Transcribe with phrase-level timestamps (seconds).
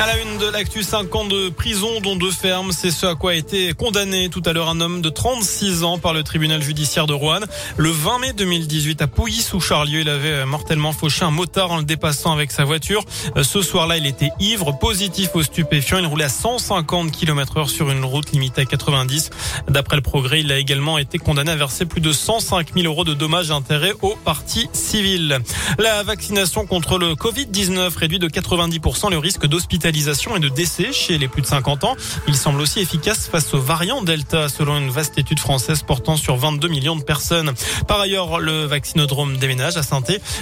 [0.00, 2.72] À la une de l'actu, 5 ans de prison, dont deux fermes.
[2.72, 5.98] C'est ce à quoi a été condamné tout à l'heure un homme de 36 ans
[5.98, 7.38] par le tribunal judiciaire de Rouen.
[7.76, 11.76] Le 20 mai 2018, à Pouilly, sous Charlieu, il avait mortellement fauché un motard en
[11.78, 13.04] le dépassant avec sa voiture.
[13.40, 15.98] Ce soir-là, il était ivre, positif aux stupéfiants.
[15.98, 19.30] Il roulait à 150 km heure sur une route limitée à 90.
[19.68, 23.04] D'après le progrès, il a également été condamné à verser plus de 105 000 euros
[23.04, 25.38] de dommages et intérêts au parti civil.
[25.78, 31.18] La vaccination contre le Covid-19 réduit de 90% le risque d'hospitalisation et de décès chez
[31.18, 31.94] les plus de 50 ans.
[32.26, 36.36] Il semble aussi efficace face aux variants Delta, selon une vaste étude française portant sur
[36.36, 37.52] 22 millions de personnes.
[37.86, 40.00] Par ailleurs, le vaccinodrome déménage à saint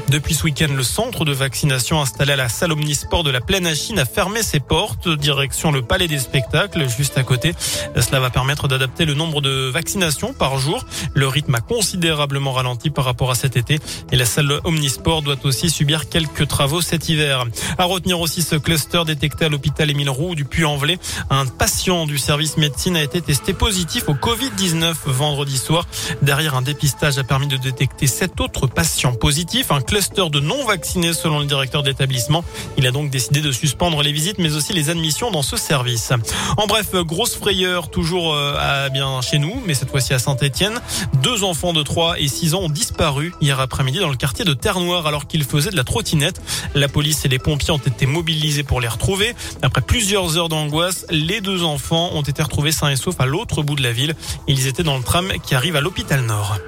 [0.09, 3.67] Depuis ce week-end, le centre de vaccination installé à la salle Omnisport de la Plaine
[3.67, 7.53] à Chine a fermé ses portes, direction le Palais des Spectacles, juste à côté.
[8.01, 10.87] Cela va permettre d'adapter le nombre de vaccinations par jour.
[11.15, 13.81] Le rythme a considérablement ralenti par rapport à cet été
[14.13, 17.45] et la salle Omnisport doit aussi subir quelques travaux cet hiver.
[17.77, 20.99] À retenir aussi ce cluster détecté à l'hôpital Émile Roux du Puy-en-Velay.
[21.31, 25.87] Un patient du service médecine a été testé positif au Covid-19 vendredi soir.
[26.21, 30.65] Derrière un dépistage a permis de détecter sept autres patients positifs, un cluster de non
[30.67, 32.45] vaccinés selon le directeur d'établissement.
[32.77, 36.13] Il a donc décidé de suspendre les visites mais aussi les admissions dans ce service.
[36.57, 40.81] En bref, grosse frayeur toujours euh, à bien chez nous, mais cette fois-ci à Saint-Etienne.
[41.23, 44.55] Deux enfants de 3 et 6 ans ont disparu hier après-midi dans le quartier de
[44.55, 46.41] Terre-Noire alors qu'ils faisaient de la trottinette.
[46.75, 49.22] La police et les pompiers ont été mobilisés pour les retrouver.
[49.63, 53.63] Après plusieurs heures d'angoisse, les deux enfants ont été retrouvés sains et saufs à l'autre
[53.63, 54.15] bout de la ville.
[54.47, 56.59] Ils étaient dans le tram qui arrive à l'hôpital Nord.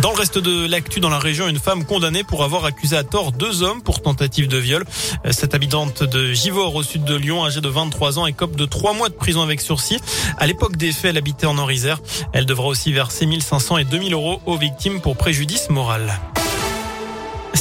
[0.00, 3.04] Dans le reste de l'actu dans la région, une femme condamnée pour avoir accusé à
[3.04, 4.84] tort deux hommes pour tentative de viol.
[5.30, 8.92] Cette habitante de Givors au sud de Lyon, âgée de 23 ans, écope de trois
[8.92, 9.98] mois de prison avec sursis.
[10.36, 12.00] À l'époque des faits, elle habitait en Orisère.
[12.32, 16.12] Elle devra aussi verser 1500 et 2000 euros aux victimes pour préjudice moral.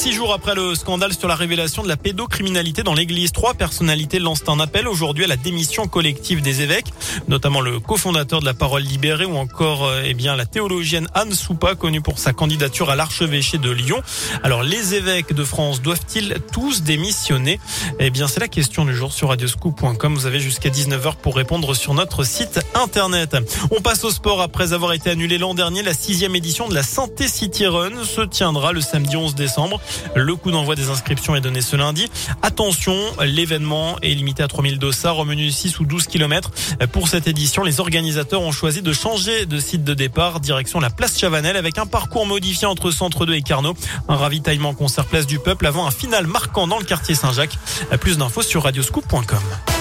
[0.04, 4.20] Six jours après le scandale sur la révélation de la pédocriminalité dans l'église, trois personnalités
[4.20, 6.92] lancent un appel aujourd'hui à la démission collective des évêques,
[7.30, 11.32] notamment le cofondateur de la Parole libérée ou encore euh, eh bien la théologienne Anne
[11.32, 14.02] Soupa, connue pour sa candidature à l'archevêché de Lyon.
[14.44, 17.62] Alors les évêques de France doivent-ils tous démissionner?
[18.00, 20.16] Eh bien c'est la question du jour sur radioscoop.com.
[20.16, 23.38] Vous avez jusqu'à 19h pour répondre sur notre site internet.
[23.72, 25.82] On passe au sport après avoir été annulé l'an dernier.
[25.82, 29.80] La sixième édition de la Santé City Run se tiendra le samedi 11 décembre.
[30.16, 32.10] Le coup d'envoi des inscriptions est donné ce lundi.
[32.42, 36.52] Attention, l'événement est limité à 3000 dossards au menu 6 ou 12 km.
[36.92, 40.90] Pour cette édition, les organisateurs ont choisi de changer de site de départ, direction la
[40.90, 43.76] place Chavanel, avec un parcours modifié entre Centre 2 et Carnot.
[44.08, 47.58] Un ravitaillement concert place du peuple avant un final marquant dans le quartier Saint-Jacques.
[48.00, 49.73] Plus d'infos sur radioscoop.com.